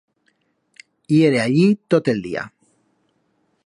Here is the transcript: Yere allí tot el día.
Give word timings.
Yere 1.17 1.41
allí 1.43 1.69
tot 1.95 2.13
el 2.15 2.25
día. 2.27 2.49